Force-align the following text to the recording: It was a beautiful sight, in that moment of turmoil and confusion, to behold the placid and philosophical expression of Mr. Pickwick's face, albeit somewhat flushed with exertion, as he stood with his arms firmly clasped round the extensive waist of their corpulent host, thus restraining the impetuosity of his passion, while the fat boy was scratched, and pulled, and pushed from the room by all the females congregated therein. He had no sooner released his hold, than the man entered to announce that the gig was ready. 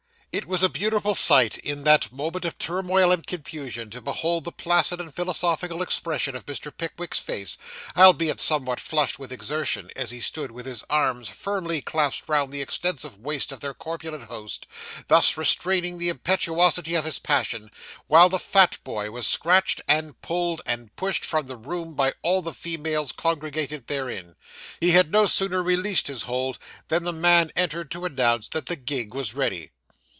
It 0.33 0.45
was 0.45 0.63
a 0.63 0.69
beautiful 0.69 1.13
sight, 1.13 1.57
in 1.57 1.83
that 1.83 2.09
moment 2.09 2.45
of 2.45 2.57
turmoil 2.57 3.11
and 3.11 3.27
confusion, 3.27 3.89
to 3.89 3.99
behold 3.99 4.45
the 4.45 4.53
placid 4.53 5.01
and 5.01 5.13
philosophical 5.13 5.81
expression 5.81 6.37
of 6.37 6.45
Mr. 6.45 6.71
Pickwick's 6.75 7.19
face, 7.19 7.57
albeit 7.97 8.39
somewhat 8.39 8.79
flushed 8.79 9.19
with 9.19 9.33
exertion, 9.33 9.91
as 9.93 10.09
he 10.11 10.21
stood 10.21 10.49
with 10.51 10.65
his 10.65 10.85
arms 10.89 11.27
firmly 11.27 11.81
clasped 11.81 12.29
round 12.29 12.49
the 12.53 12.61
extensive 12.61 13.17
waist 13.17 13.51
of 13.51 13.59
their 13.59 13.73
corpulent 13.73 14.23
host, 14.29 14.67
thus 15.09 15.35
restraining 15.35 15.97
the 15.97 16.07
impetuosity 16.07 16.95
of 16.95 17.03
his 17.03 17.19
passion, 17.19 17.69
while 18.07 18.29
the 18.29 18.39
fat 18.39 18.77
boy 18.85 19.11
was 19.11 19.27
scratched, 19.27 19.81
and 19.85 20.21
pulled, 20.21 20.61
and 20.65 20.95
pushed 20.95 21.25
from 21.25 21.47
the 21.47 21.57
room 21.57 21.93
by 21.93 22.13
all 22.21 22.41
the 22.41 22.53
females 22.53 23.11
congregated 23.11 23.87
therein. 23.87 24.37
He 24.79 24.91
had 24.91 25.11
no 25.11 25.25
sooner 25.25 25.61
released 25.61 26.07
his 26.07 26.21
hold, 26.23 26.57
than 26.87 27.03
the 27.03 27.11
man 27.11 27.51
entered 27.57 27.91
to 27.91 28.05
announce 28.05 28.47
that 28.47 28.67
the 28.67 28.77
gig 28.77 29.13
was 29.13 29.33
ready. 29.33 29.71